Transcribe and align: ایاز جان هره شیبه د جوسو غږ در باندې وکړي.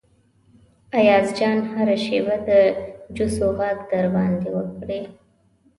ایاز 0.97 1.27
جان 1.37 1.59
هره 1.71 1.95
شیبه 2.05 2.35
د 2.47 2.49
جوسو 3.15 3.47
غږ 3.59 3.77
در 3.91 4.05
باندې 4.15 4.47
وکړي. 4.55 5.01